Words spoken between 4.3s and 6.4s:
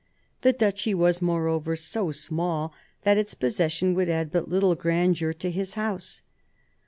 but little grandeur to his House.